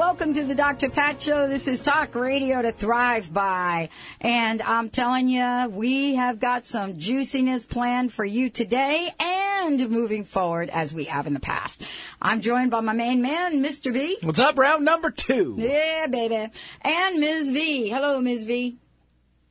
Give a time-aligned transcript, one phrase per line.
[0.00, 0.88] Welcome to the Dr.
[0.88, 1.46] Pat Show.
[1.46, 3.90] This is Talk Radio to Thrive By.
[4.22, 10.24] And I'm telling you, we have got some juiciness planned for you today and moving
[10.24, 11.82] forward as we have in the past.
[12.20, 13.92] I'm joined by my main man, Mr.
[13.92, 14.16] V.
[14.22, 15.56] What's up, round number two?
[15.58, 16.50] Yeah, baby.
[16.80, 17.50] And Ms.
[17.50, 17.90] V.
[17.90, 18.44] Hello, Ms.
[18.44, 18.78] V.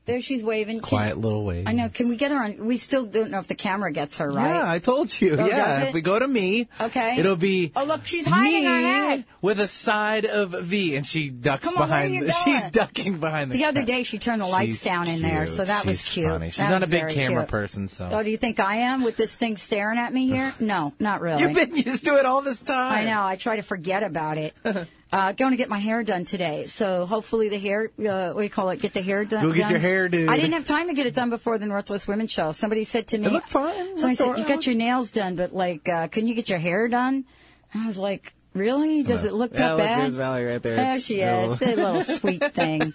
[0.09, 0.79] There she's waving.
[0.79, 1.67] Quiet little wave.
[1.67, 1.87] I know.
[1.89, 2.65] Can we get her on?
[2.65, 4.55] We still don't know if the camera gets her, right?
[4.55, 5.35] Yeah, I told you.
[5.39, 7.17] Oh, yeah, if we go to me, Okay.
[7.19, 9.25] it'll be Oh, look, she's hiding her head.
[9.41, 12.27] with a side of V, and she ducks on, behind.
[12.27, 13.57] the, she's ducking behind the.
[13.57, 16.13] The other day she turned the lights She's down in there, so that was She's
[16.13, 16.27] cute.
[16.27, 16.47] Funny.
[16.49, 17.47] She's That not a big camera cute.
[17.49, 18.09] person, so.
[18.11, 20.53] Oh, do you think I am with this thing staring at me here?
[20.59, 21.43] No, not really.
[21.43, 22.91] You've been used to it all this time.
[22.93, 23.21] I know.
[23.21, 24.53] I try to forget about it.
[25.11, 28.43] Uh, going to get my hair done today, so hopefully the hair, uh, what do
[28.43, 28.79] you call it?
[28.79, 29.43] Get the hair done.
[29.43, 29.71] Go get done.
[29.71, 30.29] your hair, dude.
[30.29, 32.51] I didn't have time to get it done before the Northwest Women's Show.
[32.51, 33.97] Somebody said to me, It looked fine.
[33.97, 36.59] Somebody looked said you got your nails done, but like, uh, couldn't you get your
[36.59, 37.25] hair done?
[37.73, 39.03] And I was like, really?
[39.03, 40.01] Does it look that look, bad?
[40.01, 40.75] there's Valerie right there.
[40.75, 42.93] There It's she still- is, a little sweet thing.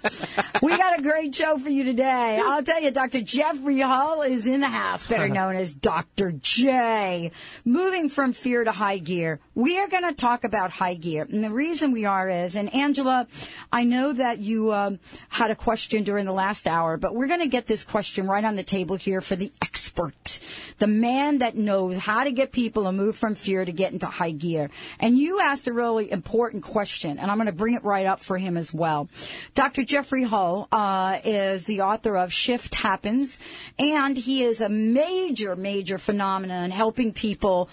[0.63, 2.41] We got a great show for you today.
[2.45, 3.21] I'll tell you, Dr.
[3.23, 6.33] Jeffrey Hull is in the house, better known as Dr.
[6.33, 7.31] J.
[7.65, 9.41] Moving from fear to high gear.
[9.55, 11.27] We are going to talk about high gear.
[11.31, 13.27] And the reason we are is, and Angela,
[13.73, 17.41] I know that you um, had a question during the last hour, but we're going
[17.41, 20.41] to get this question right on the table here for the expert,
[20.79, 24.07] the man that knows how to get people to move from fear to get into
[24.07, 24.71] high gear.
[24.99, 28.21] And you asked a really important question, and I'm going to bring it right up
[28.21, 29.09] for him as well.
[29.55, 29.85] Dr.
[29.85, 33.39] Jeffrey Hull uh, is the author of Shift Happens,
[33.79, 37.71] and he is a major, major phenomenon in helping people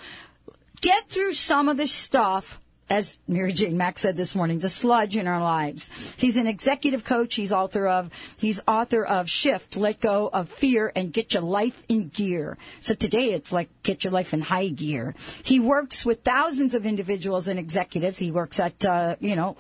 [0.80, 2.61] get through some of the stuff
[2.92, 5.90] as Mary Jane Mack said this morning, the sludge in our lives.
[6.18, 7.36] He's an executive coach.
[7.36, 11.82] He's author of he's author of Shift, Let Go of Fear, and Get Your Life
[11.88, 12.58] in Gear.
[12.82, 15.16] So today it's like get your life in high gear.
[15.44, 18.20] He works with thousands of individuals and executives.
[18.20, 19.56] He works at uh, you know.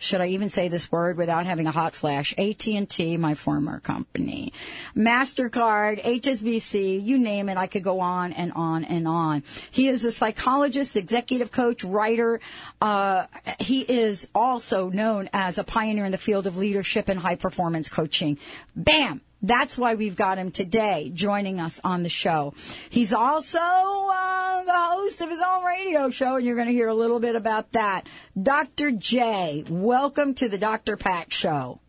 [0.00, 2.34] Should I even say this word without having a hot flash?
[2.38, 4.54] AT&T, my former company.
[4.96, 7.58] MasterCard, HSBC, you name it.
[7.58, 9.42] I could go on and on and on.
[9.70, 12.40] He is a psychologist, executive coach, writer.
[12.80, 13.26] Uh,
[13.58, 17.90] he is also known as a pioneer in the field of leadership and high performance
[17.90, 18.38] coaching.
[18.74, 19.20] Bam!
[19.42, 22.54] That's why we've got him today joining us on the show.
[22.90, 26.88] He's also uh, the host of his own radio show, and you're going to hear
[26.88, 28.06] a little bit about that.
[28.40, 28.90] Dr.
[28.90, 30.96] J, welcome to the Dr.
[30.96, 31.80] Pat Show.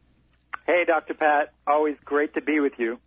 [0.66, 1.14] Hey, Dr.
[1.14, 1.54] Pat.
[1.68, 3.00] Always great to be with you.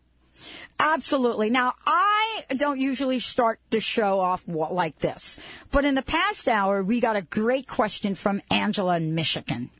[0.78, 1.50] Absolutely.
[1.50, 5.38] Now, I don't usually start the show off like this,
[5.70, 9.70] but in the past hour, we got a great question from Angela in Michigan.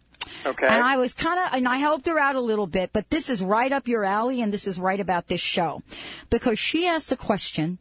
[0.45, 0.67] Okay.
[0.67, 3.31] And I was kind of, and I helped her out a little bit, but this
[3.31, 5.83] is right up your alley, and this is right about this show.
[6.31, 7.79] Because she asked a question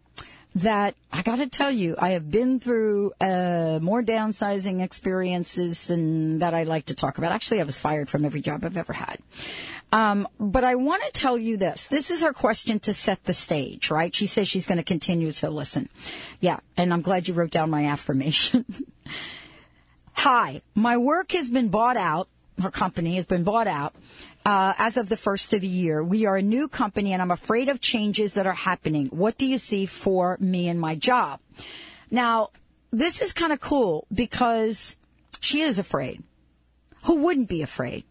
[0.56, 6.40] that I got to tell you, I have been through uh, more downsizing experiences than
[6.40, 7.32] that I like to talk about.
[7.32, 9.18] Actually, I was fired from every job I've ever had.
[9.92, 11.88] Um, but I want to tell you this.
[11.88, 14.14] This is her question to set the stage, right?
[14.14, 15.90] She says she's going to continue to listen.
[16.40, 18.66] Yeah, and I'm glad you wrote down my affirmation.
[20.14, 22.30] Hi, my work has been bought out.
[22.62, 23.96] Her company has been bought out
[24.46, 26.04] uh, as of the first of the year.
[26.04, 29.08] We are a new company, and I'm afraid of changes that are happening.
[29.08, 31.40] What do you see for me and my job?
[32.12, 32.50] Now,
[32.92, 34.96] this is kind of cool because
[35.40, 36.24] she is afraid.
[37.06, 38.06] Who wouldn't be afraid?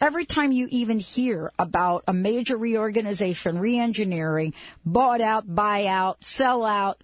[0.00, 4.54] Every time you even hear about a major reorganization, reengineering,
[4.84, 7.02] bought out, buy out, sell out,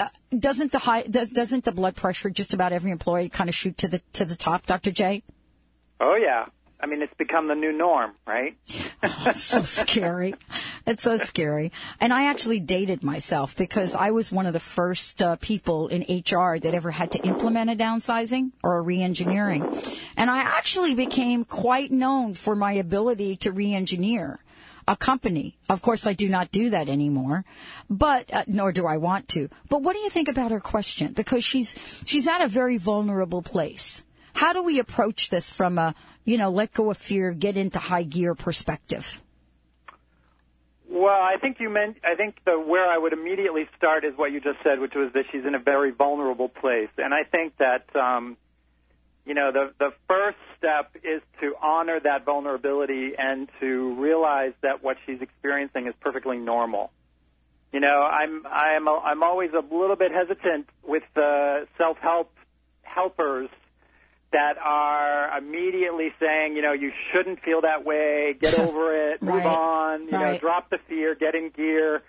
[0.00, 3.54] uh, doesn't the high, does, doesn't the blood pressure just about every employee kind of
[3.54, 4.90] shoot to the to the top, Dr.
[4.90, 5.22] J?
[6.00, 6.46] Oh, yeah.
[6.80, 8.56] I mean, it's become the new norm, right?
[9.26, 10.34] It's so scary.
[10.86, 11.72] It's so scary.
[12.00, 16.02] And I actually dated myself because I was one of the first uh, people in
[16.02, 19.62] HR that ever had to implement a downsizing or a reengineering.
[20.16, 24.38] And I actually became quite known for my ability to reengineer
[24.86, 25.56] a company.
[25.68, 27.44] Of course, I do not do that anymore,
[27.88, 29.48] but uh, nor do I want to.
[29.68, 31.12] But what do you think about her question?
[31.12, 34.04] Because she's she's at a very vulnerable place.
[34.34, 35.94] How do we approach this from a
[36.24, 39.20] you know let go of fear, get into high gear perspective?
[40.88, 41.96] Well, I think you meant.
[42.04, 45.12] I think the where I would immediately start is what you just said, which was
[45.14, 48.36] that she's in a very vulnerable place, and I think that um,
[49.24, 54.82] you know the the first step is to honor that vulnerability and to realize that
[54.82, 56.90] what she's experiencing is perfectly normal.
[57.72, 62.30] You know, I'm I'm I'm always a little bit hesitant with the self-help
[62.82, 63.48] helpers
[64.32, 69.30] that are immediately saying, you know, you shouldn't feel that way, get over it, move
[69.32, 69.46] Right.
[69.46, 72.02] on, you know, drop the fear, get in gear.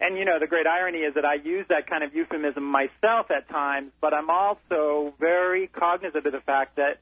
[0.00, 3.30] And you know, the great irony is that I use that kind of euphemism myself
[3.30, 6.98] at times, but I'm also very cognizant of the fact that,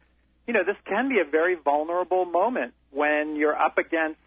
[0.47, 4.21] you know, this can be a very vulnerable moment when you're up against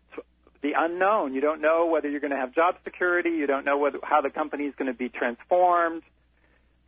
[0.62, 1.34] the unknown.
[1.34, 3.32] You don't know whether you're going to have job security.
[3.32, 6.04] You don't know whether, how the company is going to be transformed.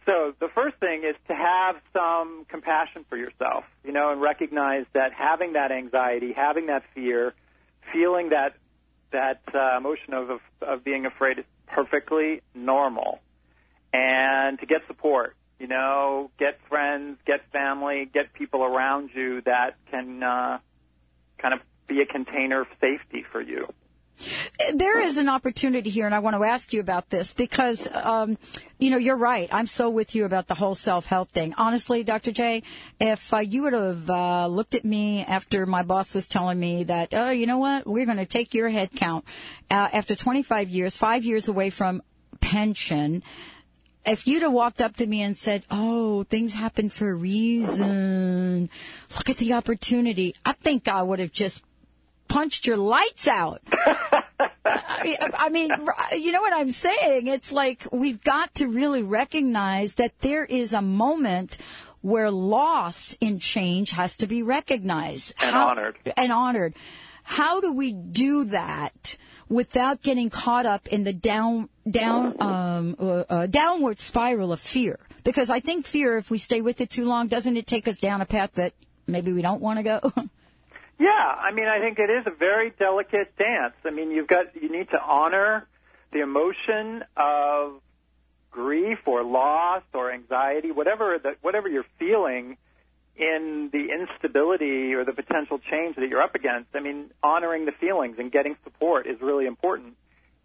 [0.05, 4.85] So the first thing is to have some compassion for yourself, you know, and recognize
[4.93, 7.33] that having that anxiety, having that fear,
[7.91, 8.55] feeling that
[9.11, 13.19] that uh, emotion of, of of being afraid is perfectly normal,
[13.93, 15.35] and to get support.
[15.59, 20.57] You know, get friends, get family, get people around you that can uh,
[21.37, 23.67] kind of be a container of safety for you.
[24.73, 28.37] There is an opportunity here, and I want to ask you about this because, um,
[28.79, 29.49] you know, you're right.
[29.51, 31.53] I'm so with you about the whole self help thing.
[31.57, 32.31] Honestly, Dr.
[32.31, 32.63] J,
[32.99, 36.85] if uh, you would have uh, looked at me after my boss was telling me
[36.85, 39.25] that, oh, you know what, we're going to take your head count
[39.69, 42.01] uh, after 25 years, five years away from
[42.39, 43.23] pension.
[44.05, 48.67] If you'd have walked up to me and said, "Oh, things happen for a reason.
[49.15, 51.61] Look at the opportunity," I think I would have just
[52.31, 53.61] punched your lights out.
[54.65, 55.69] I mean,
[56.13, 57.27] you know what I'm saying?
[57.27, 61.57] It's like we've got to really recognize that there is a moment
[62.01, 65.97] where loss in change has to be recognized And honored.
[66.15, 66.73] And honored.
[67.23, 69.17] How do we do that
[69.49, 74.99] without getting caught up in the down, down, um, uh, uh, downward spiral of fear?
[75.23, 77.97] Because I think fear, if we stay with it too long, doesn't it take us
[77.97, 78.73] down a path that
[79.05, 80.13] maybe we don't want to go?
[81.01, 83.73] Yeah, I mean, I think it is a very delicate dance.
[83.83, 85.67] I mean, you've got you need to honor
[86.13, 87.81] the emotion of
[88.51, 92.55] grief or loss or anxiety, whatever the, whatever you're feeling
[93.15, 96.69] in the instability or the potential change that you're up against.
[96.75, 99.95] I mean, honoring the feelings and getting support is really important.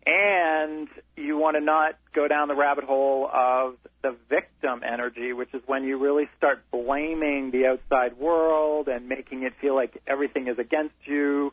[0.07, 5.53] And you want to not go down the rabbit hole of the victim energy, which
[5.53, 10.47] is when you really start blaming the outside world and making it feel like everything
[10.47, 11.53] is against you.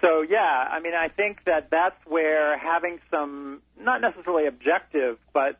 [0.00, 5.58] So yeah, I mean, I think that that's where having some not necessarily objective, but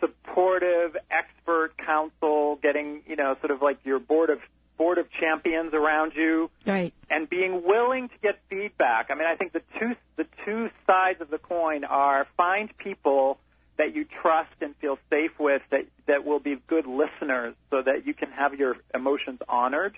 [0.00, 4.38] supportive expert counsel, getting you know sort of like your board of
[4.76, 6.92] board of champions around you, right.
[7.10, 9.10] and being willing to get feedback.
[9.10, 13.38] I mean, I think the two the two sides of the coin are find people
[13.78, 18.06] that you trust and feel safe with that that will be good listeners so that
[18.06, 19.96] you can have your emotions honored.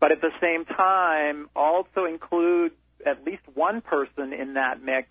[0.00, 2.72] But at the same time, also include
[3.04, 5.08] at least one person in that mix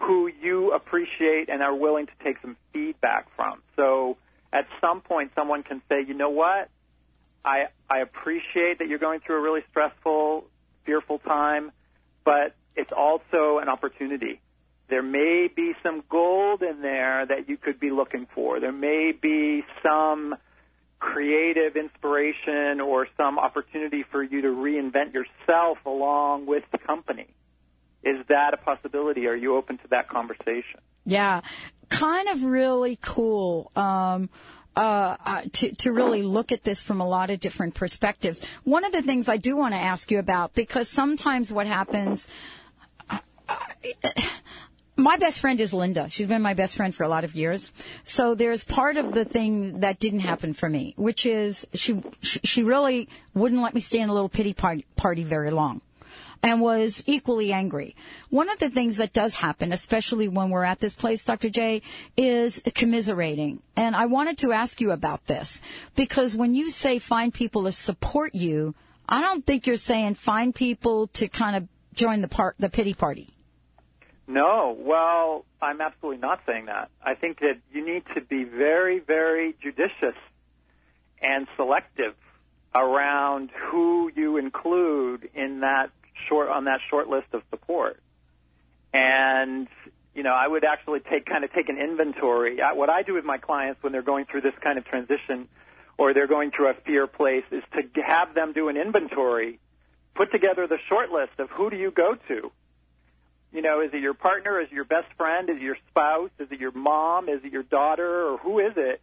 [0.00, 3.62] who you appreciate and are willing to take some feedback from.
[3.76, 4.16] So
[4.52, 6.70] at some point, someone can say, you know what?
[7.44, 10.44] I, I appreciate that you're going through a really stressful,
[10.84, 11.72] fearful time,
[12.24, 14.40] but it's also an opportunity.
[14.88, 18.58] There may be some gold in there that you could be looking for.
[18.60, 20.34] There may be some
[20.98, 27.28] creative inspiration or some opportunity for you to reinvent yourself along with the company.
[28.02, 29.26] Is that a possibility?
[29.26, 30.80] Are you open to that conversation?
[31.04, 31.42] Yeah,
[31.88, 33.70] kind of really cool.
[33.76, 34.30] Um,
[34.78, 38.40] uh, uh, to, to really look at this from a lot of different perspectives.
[38.62, 42.28] One of the things I do want to ask you about, because sometimes what happens,
[43.10, 43.18] uh,
[44.96, 46.08] my best friend is Linda.
[46.08, 47.72] She's been my best friend for a lot of years.
[48.04, 52.62] So there's part of the thing that didn't happen for me, which is she, she
[52.62, 55.80] really wouldn't let me stay in a little pity party, party very long
[56.42, 57.96] and was equally angry.
[58.30, 61.50] One of the things that does happen, especially when we're at this place, Dr.
[61.50, 61.82] J,
[62.16, 63.62] is commiserating.
[63.76, 65.60] And I wanted to ask you about this
[65.96, 68.74] because when you say find people to support you,
[69.08, 72.94] I don't think you're saying find people to kind of join the part, the pity
[72.94, 73.28] party.
[74.26, 76.90] No, well, I'm absolutely not saying that.
[77.02, 80.16] I think that you need to be very, very judicious
[81.22, 82.14] and selective
[82.74, 85.90] around who you include in that
[86.28, 88.00] short on that short list of support.
[88.92, 89.68] And
[90.14, 92.58] you know, I would actually take kind of take an inventory.
[92.74, 95.46] What I do with my clients when they're going through this kind of transition
[95.96, 99.60] or they're going through a fear place is to have them do an inventory,
[100.16, 102.50] put together the short list of who do you go to.
[103.52, 104.60] You know, is it your partner?
[104.60, 105.48] Is it your best friend?
[105.48, 106.30] Is it your spouse?
[106.38, 107.28] Is it your mom?
[107.28, 108.28] Is it your daughter?
[108.28, 109.00] Or who is it?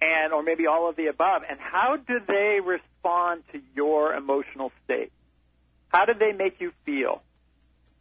[0.00, 1.42] And, or maybe all of the above.
[1.48, 5.12] And how do they respond to your emotional state?
[5.88, 7.22] How did they make you feel?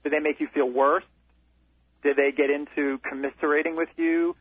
[0.03, 1.03] Did they make you feel worse?
[2.03, 4.35] Do they get into commiserating with you?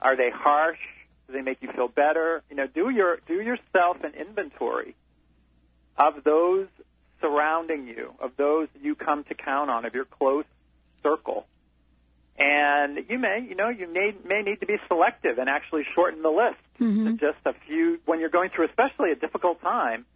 [0.00, 0.78] Are they harsh?
[1.26, 2.42] Do they make you feel better?
[2.48, 4.94] You know, do your do yourself an inventory
[5.98, 6.68] of those
[7.20, 10.44] surrounding you, of those you come to count on, of your close
[11.02, 11.46] circle.
[12.38, 16.22] And you may, you know, you may may need to be selective and actually shorten
[16.22, 17.16] the list to mm-hmm.
[17.16, 20.06] just a few when you're going through, especially a difficult time,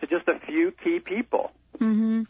[0.00, 1.52] to just a few key people.
[1.80, 2.22] Mm-hmm.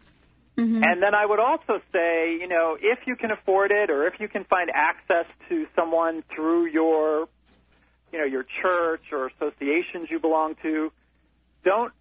[0.56, 4.20] And then I would also say, you know, if you can afford it or if
[4.20, 7.28] you can find access to someone through your,
[8.12, 10.92] you know, your church or associations you belong to,
[11.64, 11.92] don't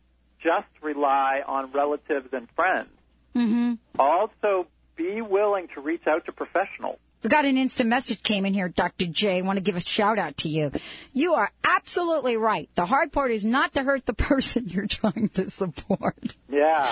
[0.44, 2.90] just rely on relatives and friends.
[3.36, 3.74] Mm-hmm.
[3.98, 7.00] Also, be willing to reach out to professionals.
[7.22, 9.06] We got an instant message came in here, Dr.
[9.06, 9.40] J.
[9.40, 10.72] I want to give a shout out to you.
[11.14, 12.70] You are absolutely right.
[12.76, 16.36] The hard part is not to hurt the person you're trying to support.
[16.50, 16.90] Yeah.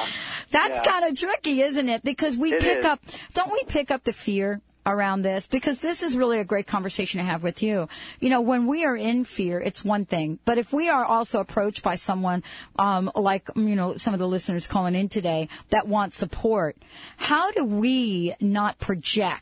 [0.52, 0.92] That's Yeah.
[0.92, 2.04] kind of tricky, isn't it?
[2.04, 2.86] Because we It pick is.
[2.86, 3.00] up,
[3.34, 5.46] don't we pick up the fear around this?
[5.48, 7.88] Because this is really a great conversation to have with you.
[8.20, 10.40] You know, when we are in fear, it's one thing.
[10.46, 12.44] But if we are also approached by someone,
[12.80, 16.76] um, like, you know, some of the listeners calling in today that want support,
[17.18, 19.42] how do we not project?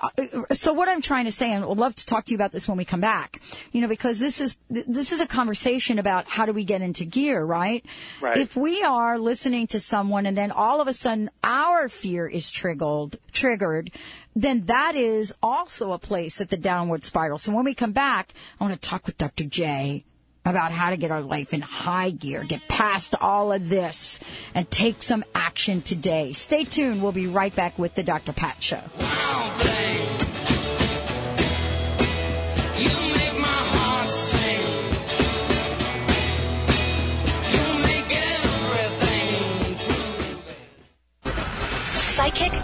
[0.00, 0.10] Uh,
[0.52, 2.68] So what I'm trying to say, and would love to talk to you about this
[2.68, 3.40] when we come back,
[3.72, 7.04] you know, because this is this is a conversation about how do we get into
[7.04, 7.84] gear, right?
[8.20, 8.36] Right.
[8.36, 12.50] If we are listening to someone and then all of a sudden our fear is
[12.50, 13.90] triggered, triggered,
[14.34, 17.38] then that is also a place at the downward spiral.
[17.38, 19.44] So when we come back, I want to talk with Dr.
[19.44, 20.04] J
[20.44, 24.20] about how to get our life in high gear, get past all of this,
[24.54, 26.32] and take some action today.
[26.32, 27.02] Stay tuned.
[27.02, 28.32] We'll be right back with the Dr.
[28.32, 28.82] Pat Show.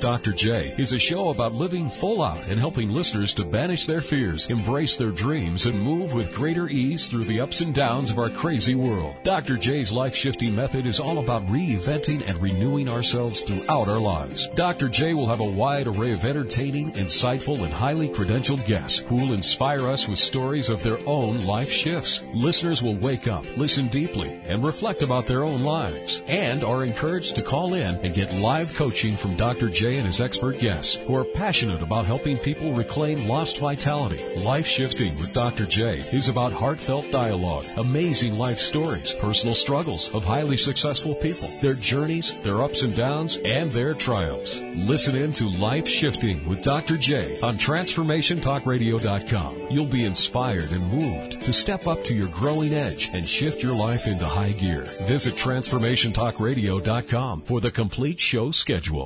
[0.00, 0.32] Dr.
[0.32, 4.48] J is a show about living full out and helping listeners to banish their fears,
[4.48, 8.28] embrace their dreams, and move with greater ease through the ups and downs of our
[8.28, 9.16] crazy world.
[9.24, 9.56] Dr.
[9.56, 14.46] J's Life Shifting method is all about reinventing and renewing ourselves throughout our lives.
[14.54, 14.88] Dr.
[14.88, 19.32] J will have a wide array of entertaining, insightful, and highly credentialed guests who will
[19.32, 22.22] inspire us with stories of their own life shifts.
[22.34, 27.34] Listeners will wake up, listen deeply, and reflect about their own lives, and are encouraged
[27.36, 29.68] to call in and get live coaching from Dr.
[29.68, 34.18] J and his expert guests who are passionate about helping people reclaim lost vitality.
[34.38, 35.66] Life Shifting with Dr.
[35.66, 41.74] J is about heartfelt dialogue, amazing life stories, personal struggles of highly successful people, their
[41.74, 44.58] journeys, their ups and downs, and their triumphs.
[44.74, 46.96] Listen in to Life Shifting with Dr.
[46.96, 49.68] J on TransformationTalkRadio.com.
[49.70, 53.74] You'll be inspired and moved to step up to your growing edge and shift your
[53.74, 54.82] life into high gear.
[55.02, 59.04] Visit TransformationTalkRadio.com for the complete show schedule.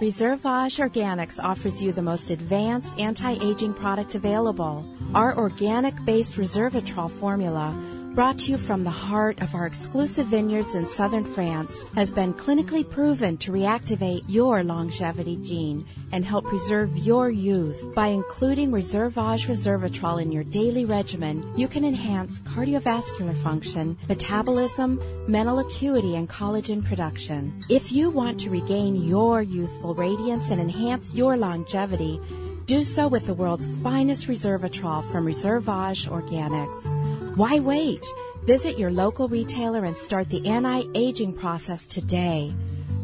[0.62, 4.86] Reservage Organics offers you the most advanced anti-aging product available.
[5.12, 7.74] Our organic-based resveratrol formula,
[8.14, 12.34] brought to you from the heart of our exclusive vineyards in southern France, has been
[12.34, 17.94] clinically proven to reactivate your longevity gene and help preserve your youth.
[17.94, 25.60] By including Reservage Resveratrol in your daily regimen, you can enhance cardiovascular function, metabolism, mental
[25.60, 27.62] acuity, and collagen production.
[27.70, 32.20] If you want to regain your youthful radiance and enhance your longevity,
[32.66, 37.01] do so with the world's finest Resveratrol from Reservage Organics.
[37.34, 38.04] Why wait?
[38.44, 42.54] Visit your local retailer and start the anti-aging process today.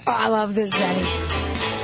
[0.07, 1.07] Oh, I love this, Benny.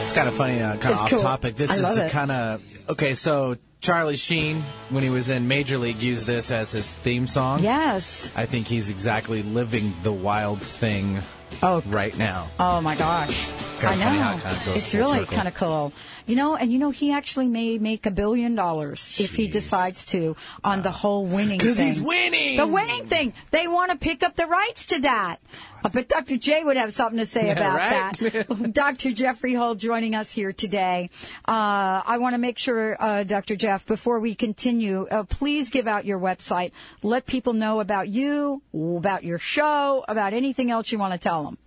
[0.01, 1.19] It's kind of funny, uh, kind of off cool.
[1.19, 1.55] topic.
[1.55, 3.13] This I is kind of okay.
[3.15, 7.61] So Charlie Sheen, when he was in Major League, used this as his theme song.
[7.61, 8.31] Yes.
[8.35, 11.21] I think he's exactly living the wild thing
[11.61, 12.49] Oh, right now.
[12.59, 13.47] Oh my gosh.
[13.83, 14.03] Kinda I know.
[14.05, 15.35] funny how it kinda goes it's really circle.
[15.35, 15.93] kind of cool.
[16.25, 20.05] You know, and you know, he actually may make a billion dollars if he decides
[20.07, 21.67] to on the whole winning thing.
[21.69, 22.55] 'Cause he's winning!
[22.57, 23.33] The winning thing.
[23.51, 25.37] They want to pick up the rights to that.
[25.83, 26.37] Uh, But Dr.
[26.37, 27.75] J would have something to say Yeah, about
[28.21, 28.47] right?
[28.47, 28.73] that.
[28.73, 29.11] Dr.
[29.11, 31.09] Jeffrey Hull joining us here today.
[31.45, 33.57] Uh, I want to make sure, uh, Dr.
[33.57, 36.71] Jeff, before we continue, uh, please give out your website.
[37.01, 41.43] Let people know about you, about your show, about anything else you want to tell
[41.43, 41.57] them.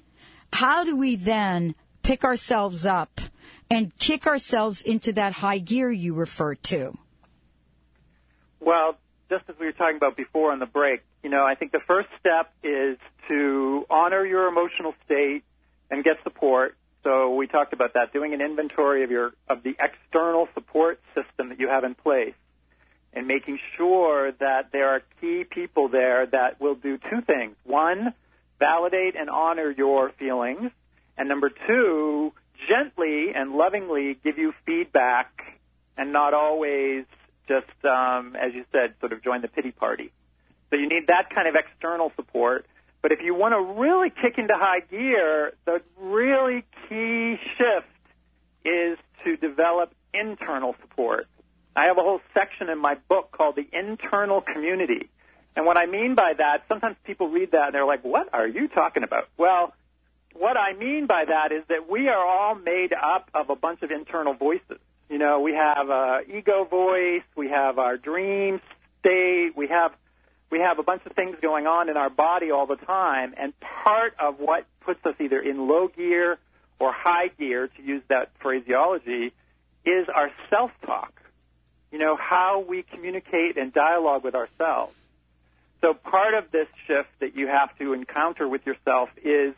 [0.52, 3.20] How do we then pick ourselves up
[3.68, 6.96] and kick ourselves into that high gear you refer to?
[8.66, 8.98] Well,
[9.30, 11.80] just as we were talking about before on the break, you know, I think the
[11.86, 15.44] first step is to honor your emotional state
[15.88, 16.76] and get support.
[17.04, 21.50] So we talked about that, doing an inventory of your of the external support system
[21.50, 22.34] that you have in place
[23.12, 27.54] and making sure that there are key people there that will do two things.
[27.62, 28.14] One,
[28.58, 30.72] validate and honor your feelings,
[31.16, 32.32] and number two,
[32.68, 35.30] gently and lovingly give you feedback
[35.96, 37.04] and not always
[37.48, 40.12] just, um, as you said, sort of join the pity party.
[40.70, 42.66] So you need that kind of external support.
[43.02, 47.86] But if you want to really kick into high gear, the really key shift
[48.64, 51.28] is to develop internal support.
[51.76, 55.08] I have a whole section in my book called the internal community.
[55.54, 58.46] And what I mean by that, sometimes people read that and they're like, what are
[58.46, 59.28] you talking about?
[59.38, 59.72] Well,
[60.34, 63.82] what I mean by that is that we are all made up of a bunch
[63.82, 64.78] of internal voices.
[65.08, 68.60] You know, we have a ego voice, we have our dream
[69.00, 69.92] state, we have
[70.50, 73.52] we have a bunch of things going on in our body all the time, and
[73.60, 76.38] part of what puts us either in low gear
[76.78, 79.32] or high gear, to use that phraseology,
[79.84, 81.12] is our self-talk.
[81.90, 84.94] You know, how we communicate and dialogue with ourselves.
[85.80, 89.54] So part of this shift that you have to encounter with yourself is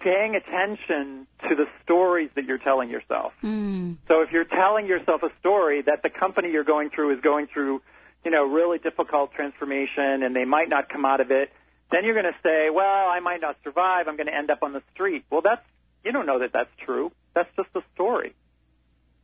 [0.00, 3.32] paying attention to the stories that you're telling yourself.
[3.40, 3.94] Hmm.
[4.06, 7.48] So if you're telling yourself a story that the company you're going through is going
[7.52, 7.82] through,
[8.24, 11.50] you know, really difficult transformation and they might not come out of it,
[11.90, 14.08] then you're going to say, well, I might not survive.
[14.08, 15.24] I'm going to end up on the street.
[15.30, 15.62] Well, that's,
[16.04, 17.10] you don't know that that's true.
[17.34, 18.34] That's just a story.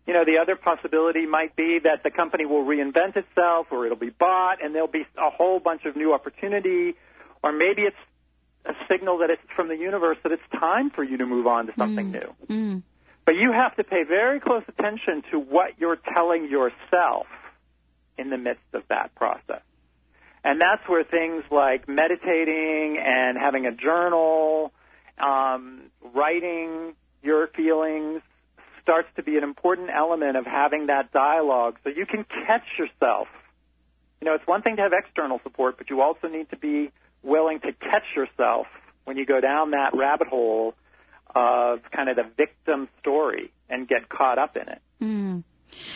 [0.07, 3.97] You know, the other possibility might be that the company will reinvent itself or it'll
[3.97, 6.95] be bought and there'll be a whole bunch of new opportunity
[7.43, 7.97] or maybe it's
[8.67, 11.67] a signal that it's from the universe that it's time for you to move on
[11.67, 12.35] to something new.
[13.27, 17.27] But you have to pay very close attention to what you're telling yourself
[18.19, 19.63] in the midst of that process.
[20.45, 24.73] And that's where things like meditating and having a journal,
[25.19, 28.21] um, writing your feelings
[28.83, 33.29] starts to be an important element of having that dialogue so you can catch yourself.
[34.21, 36.91] You know, it's one thing to have external support, but you also need to be
[37.25, 38.67] willing to catch yourself
[39.05, 40.75] when you go down that rabbit hole
[41.35, 44.83] of kind of the victim story and get caught up in it.
[45.03, 45.45] Mm.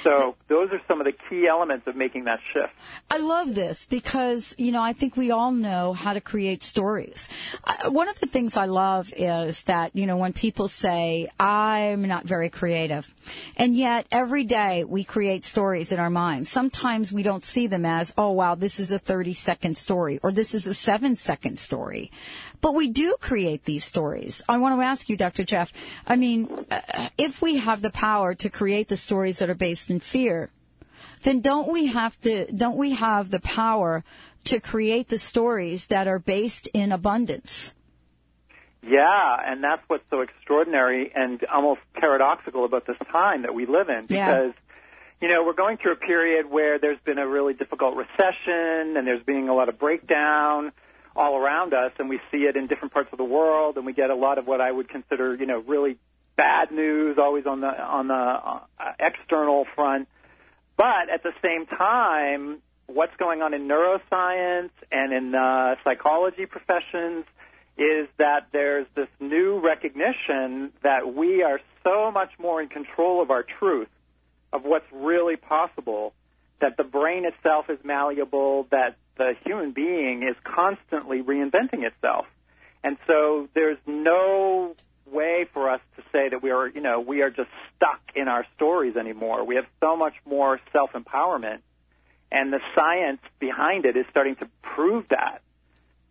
[0.02, 2.72] So those are some of the key elements of making that shift.
[3.10, 7.28] I love this because, you know, I think we all know how to create stories.
[7.64, 12.02] Uh, one of the things I love is that, you know, when people say, I'm
[12.06, 13.12] not very creative,
[13.56, 16.50] and yet every day we create stories in our minds.
[16.50, 20.32] Sometimes we don't see them as, oh, wow, this is a 30 second story or
[20.32, 22.10] this is a seven second story.
[22.60, 24.42] But we do create these stories.
[24.48, 25.44] I want to ask you, Dr.
[25.44, 25.72] Jeff,
[26.06, 29.90] I mean, uh, if we have the power to create the stories that are based
[29.90, 30.50] in fear,
[31.22, 34.04] then don't we have to don't we have the power
[34.44, 37.74] to create the stories that are based in abundance
[38.82, 43.88] Yeah, and that's what's so extraordinary and almost paradoxical about this time that we live
[43.88, 44.26] in Yeah.
[44.26, 44.54] because
[45.20, 49.04] you know, we're going through a period where there's been a really difficult recession and
[49.04, 50.70] there's being a lot of breakdown
[51.18, 53.92] all around us and we see it in different parts of the world and we
[53.92, 55.98] get a lot of what I would consider, you know, really
[56.36, 58.60] bad news always on the on the uh,
[59.00, 60.08] external front.
[60.76, 67.24] But at the same time, what's going on in neuroscience and in uh, psychology professions
[67.76, 73.30] is that there's this new recognition that we are so much more in control of
[73.30, 73.88] our truth,
[74.52, 76.12] of what's really possible,
[76.60, 82.26] that the brain itself is malleable, that the human being is constantly reinventing itself.
[82.82, 84.74] And so there's no
[85.10, 88.28] way for us to say that we are, you know, we are just stuck in
[88.28, 89.44] our stories anymore.
[89.44, 91.60] We have so much more self-empowerment
[92.30, 95.40] and the science behind it is starting to prove that.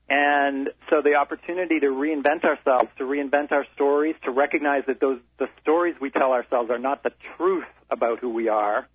[0.09, 5.19] And so the opportunity to reinvent ourselves, to reinvent our stories, to recognize that those
[5.37, 8.87] the stories we tell ourselves are not the truth about who we are.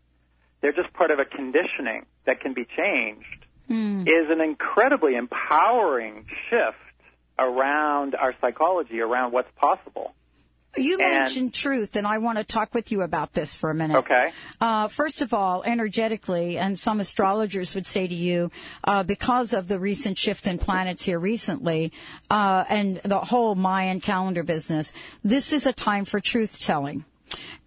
[0.63, 3.42] They're just part of a conditioning that can be changed.
[3.69, 6.77] Is an incredibly empowering shift
[7.39, 10.15] around our psychology, around what's possible.
[10.77, 13.75] You And- mentioned truth, and I want to talk with you about this for a
[13.75, 13.97] minute.
[13.99, 14.33] Okay.
[14.59, 18.51] Uh, first of all, energetically, and some astrologers would say to you,
[18.85, 21.93] uh, because of the recent shift in planets here recently,
[22.31, 27.05] uh, and the whole Mayan calendar business, this is a time for truth telling.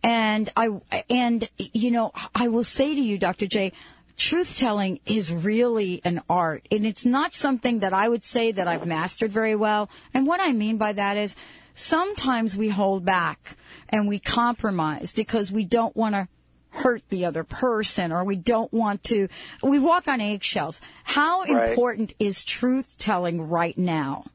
[0.03, 0.69] And I,
[1.09, 3.47] and, you know, I will say to you, Dr.
[3.47, 3.71] J,
[4.17, 6.67] truth telling is really an art.
[6.71, 9.89] And it's not something that I would say that I've mastered very well.
[10.13, 11.35] And what I mean by that is
[11.73, 13.57] sometimes we hold back
[13.89, 16.27] and we compromise because we don't want to
[16.69, 19.27] hurt the other person or we don't want to,
[19.63, 20.81] we walk on eggshells.
[21.03, 21.69] How Right.
[21.69, 24.25] important is truth telling right now?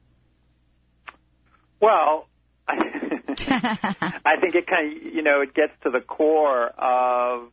[1.79, 2.27] Well,
[2.67, 7.49] I think it kind of, you know, it gets to the core of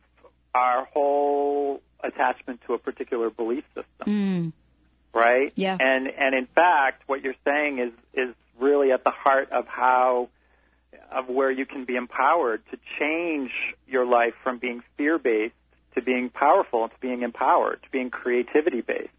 [0.53, 4.05] our whole attachment to a particular belief system,
[5.13, 5.51] right?
[5.55, 5.77] Yeah.
[5.79, 10.29] And and in fact, what you're saying is is really at the heart of how
[11.11, 13.51] of where you can be empowered to change
[13.87, 15.53] your life from being fear based
[15.95, 19.09] to being powerful to being empowered to being creativity based.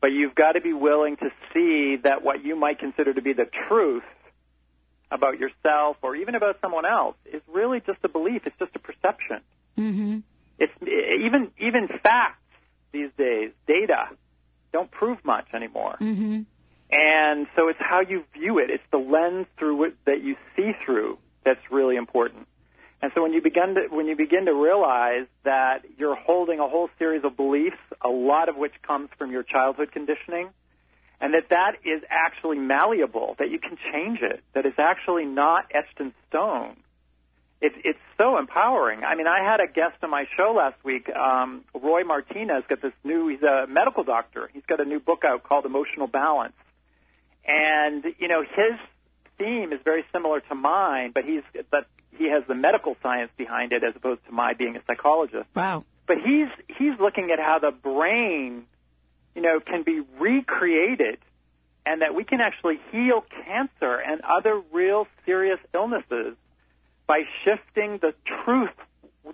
[0.00, 3.34] But you've got to be willing to see that what you might consider to be
[3.34, 4.02] the truth
[5.10, 8.42] about yourself or even about someone else is really just a belief.
[8.46, 9.40] It's just a perception.
[9.76, 10.18] Mm-hmm.
[10.60, 12.36] It's even even facts
[12.92, 14.10] these days, data,
[14.72, 15.96] don't prove much anymore.
[16.00, 16.42] Mm-hmm.
[16.92, 18.70] And so it's how you view it.
[18.70, 22.46] It's the lens through it that you see through that's really important.
[23.02, 26.68] And so when you begin to when you begin to realize that you're holding a
[26.68, 30.50] whole series of beliefs, a lot of which comes from your childhood conditioning,
[31.20, 35.64] and that that is actually malleable, that you can change it, that it's actually not
[35.72, 36.76] etched in stone.
[37.62, 39.04] It's it's so empowering.
[39.04, 42.80] I mean, I had a guest on my show last week, um, Roy Martina, got
[42.80, 43.28] this new.
[43.28, 44.48] He's a medical doctor.
[44.52, 46.54] He's got a new book out called Emotional Balance,
[47.46, 48.78] and you know his
[49.38, 53.72] theme is very similar to mine, but he's but he has the medical science behind
[53.72, 55.84] it as opposed to my being a psychologist Wow.
[56.06, 58.64] but he's he's looking at how the brain,
[59.34, 61.18] you know, can be recreated,
[61.86, 66.36] and that we can actually heal cancer and other real serious illnesses
[67.10, 68.70] by shifting the truth,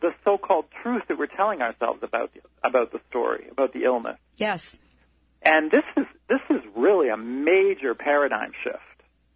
[0.01, 4.17] the so-called truth that we're telling ourselves about the, about the story, about the illness.
[4.39, 4.81] Yes.
[5.43, 8.79] And this is this is really a major paradigm shift.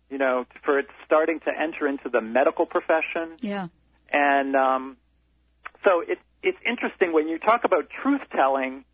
[0.09, 3.69] You know, for it starting to enter into the medical profession, Yeah.
[4.11, 4.97] and um,
[5.85, 8.85] so it's it's interesting when you talk about truth telling.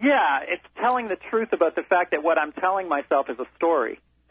[0.00, 3.46] Yeah, it's telling the truth about the fact that what I'm telling myself is a
[3.56, 3.98] story.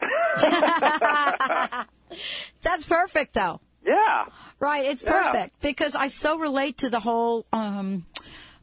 [2.62, 3.60] That's perfect though.
[3.84, 4.26] Yeah,
[4.58, 5.22] Right, it's Yeah.
[5.22, 8.04] perfect because I so relate to the whole um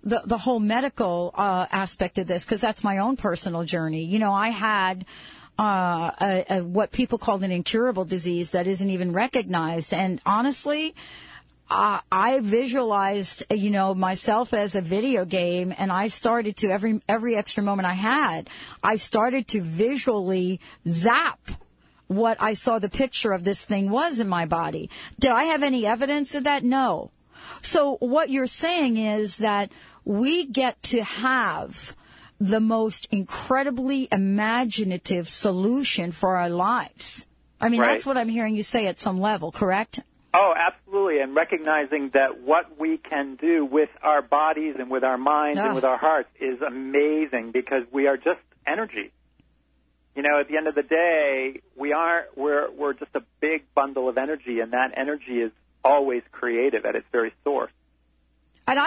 [0.03, 4.03] the the whole medical uh aspect of this because that's my own personal journey.
[4.03, 5.05] You know, I had
[5.59, 10.93] uh, a, a, what people call an incurable disease that isn't even recognized, and honestly,
[11.69, 17.01] uh, I visualized, you know, myself as a video game, and I started to every
[17.09, 18.49] every extra moment I had,
[18.83, 21.39] I started to visually zap
[22.07, 24.89] what I saw the picture of this thing was in my body.
[25.19, 26.63] Did I have any evidence of that?
[26.63, 27.11] No.
[27.61, 29.71] So what you're saying is that
[30.05, 31.95] we get to have
[32.39, 37.25] the most incredibly imaginative solution for our lives.
[37.59, 37.87] I mean, Right.
[37.93, 39.99] that's what I'm hearing you say at some level, correct?
[40.33, 41.19] Oh, absolutely.
[41.21, 45.65] And recognizing that what we can do with our bodies and with our minds Ah.
[45.67, 49.11] and with our hearts is amazing because we are just energy.
[50.17, 53.63] You know, at the end of the day, we aren't we're we're just a big
[53.75, 55.51] bundle of energy, and that energy is
[55.85, 57.31] always creative at its very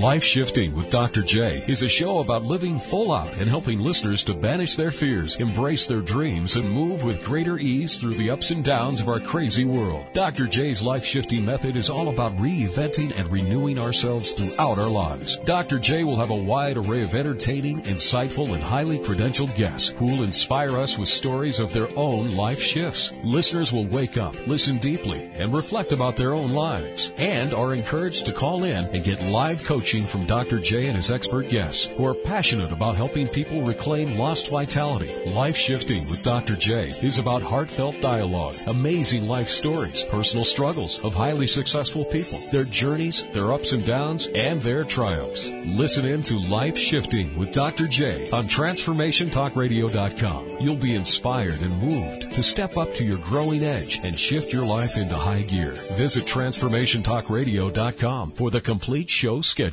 [0.00, 1.22] Life Shifting with Dr.
[1.22, 5.36] J is a show about living full out and helping listeners to banish their fears,
[5.36, 9.20] embrace their dreams, and move with greater ease through the ups and downs of our
[9.20, 10.04] crazy world.
[10.12, 10.48] Dr.
[10.48, 15.38] J's life shifting method is all about reinventing and renewing ourselves throughout our lives.
[15.38, 15.78] Dr.
[15.78, 20.24] J will have a wide array of entertaining, insightful, and highly credentialed guests who will
[20.24, 23.12] inspire us with stories of their own life shifts.
[23.22, 28.26] Listeners will wake up, listen deeply, and reflect about their own lives, and are encouraged
[28.26, 30.60] to call in and get live coaching from Dr.
[30.60, 35.12] J and his expert guests who are passionate about helping people reclaim lost vitality.
[35.26, 36.56] Life Shifting with Dr.
[36.56, 42.64] J is about heartfelt dialogue, amazing life stories, personal struggles of highly successful people, their
[42.64, 45.50] journeys, their ups and downs, and their triumphs.
[45.66, 47.86] Listen in to Life Shifting with Dr.
[47.86, 50.60] J on TransformationTalkRadio.com.
[50.60, 54.64] You'll be inspired and moved to step up to your growing edge and shift your
[54.64, 55.72] life into high gear.
[55.98, 59.63] Visit TransformationTalkRadio.com for the complete show schedule.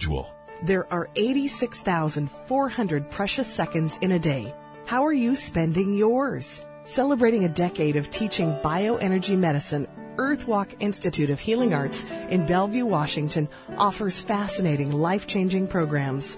[0.64, 4.54] There are 86,400 precious seconds in a day.
[4.86, 6.66] How are you spending yours?
[6.84, 13.48] Celebrating a decade of teaching bioenergy medicine, Earthwalk Institute of Healing Arts in Bellevue, Washington
[13.78, 16.38] offers fascinating life-changing programs.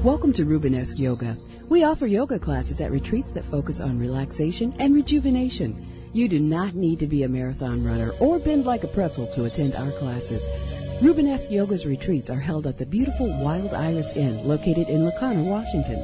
[0.04, 1.34] Welcome to Rubenesque Yoga.
[1.70, 5.74] We offer yoga classes at retreats that focus on relaxation and rejuvenation.
[6.12, 9.46] You do not need to be a marathon runner or bend like a pretzel to
[9.46, 10.46] attend our classes.
[11.00, 15.42] Rubenesque Yoga's retreats are held at the beautiful Wild Iris Inn located in La Conner,
[15.42, 16.00] Washington,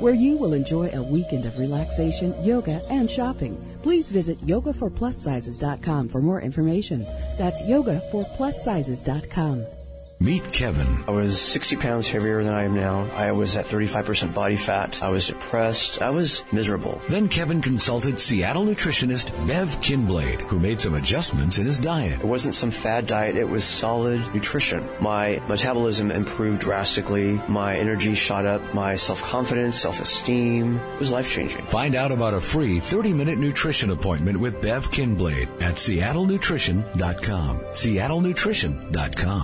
[0.00, 3.56] where you will enjoy a weekend of relaxation, yoga, and shopping.
[3.84, 7.04] Please visit yogaforplussizes.com for more information.
[7.38, 9.83] That's yogaforplussizes.com.
[10.24, 11.04] Meet Kevin.
[11.06, 13.10] I was 60 pounds heavier than I am now.
[13.14, 15.02] I was at 35% body fat.
[15.02, 16.00] I was depressed.
[16.00, 17.02] I was miserable.
[17.10, 22.20] Then Kevin consulted Seattle nutritionist Bev Kinblade, who made some adjustments in his diet.
[22.20, 23.36] It wasn't some fad diet.
[23.36, 24.88] It was solid nutrition.
[24.98, 27.38] My metabolism improved drastically.
[27.46, 28.62] My energy shot up.
[28.72, 30.80] My self-confidence, self-esteem.
[31.00, 31.66] Was life-changing.
[31.66, 37.58] Find out about a free 30-minute nutrition appointment with Bev Kinblade at seattlenutrition.com.
[37.58, 39.42] seattlenutrition.com.